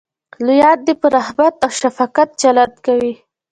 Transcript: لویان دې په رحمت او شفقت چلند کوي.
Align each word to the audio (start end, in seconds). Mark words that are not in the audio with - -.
لویان 0.45 0.77
دې 0.85 0.93
په 1.01 1.07
رحمت 1.15 1.55
او 1.65 1.71
شفقت 1.79 2.29
چلند 2.41 2.75
کوي. 2.85 3.13